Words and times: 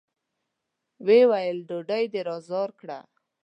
ويې 1.05 1.23
ويل: 1.29 1.57
ډوډۍ 1.67 2.03
دې 2.13 2.21
را 2.27 2.37
زار 2.49 2.69
کړه! 2.79 2.99